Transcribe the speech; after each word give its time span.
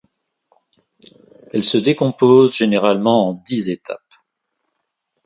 Elle 1.53 1.63
se 1.63 1.77
décompose 1.77 2.55
généralement 2.55 3.29
en 3.29 3.33
dix 3.35 3.69
étapes. 3.69 4.01